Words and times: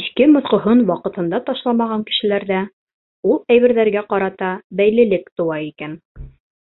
Иҫке-моҫҡоһон 0.00 0.82
ваҡытында 0.90 1.40
ташламаған 1.48 2.04
кешеләрҙә 2.12 2.60
ул 3.32 3.42
әйберҙәргә 3.56 4.04
ҡарата 4.14 4.52
бәйлелек 4.82 5.26
тыуа 5.42 5.58
икән. 5.70 5.98